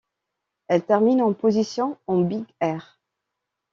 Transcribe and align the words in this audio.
Elle 0.67 0.83
termine 0.83 1.21
en 1.21 1.31
position 1.31 1.95
en 2.07 2.21
Big 2.23 2.43
air. 2.59 2.99